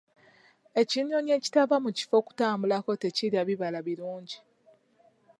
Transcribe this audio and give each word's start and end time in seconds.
Ekinyonyi 0.81 1.31
ekitava 1.37 1.75
mu 1.83 1.89
kifo 1.97 2.17
kutambulako 2.25 2.91
tekirya 3.01 3.41
bibala 3.49 3.79
birungi. 3.87 4.37